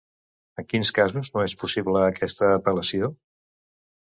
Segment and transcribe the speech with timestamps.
[0.61, 3.11] En quins casos no és possible aquesta apel·lació?